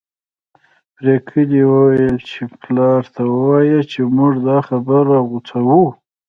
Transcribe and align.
پري 0.95 1.15
ګلې 1.27 1.61
وويل 1.73 2.17
چې 2.29 2.39
پلار 2.61 3.01
ته 3.15 3.21
ووايه 3.33 3.79
چې 3.91 3.99
موږ 4.17 4.33
دا 4.47 4.57
خبره 4.67 5.17
غوڅوو 5.29 5.83